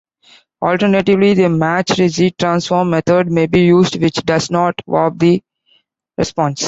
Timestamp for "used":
3.65-4.01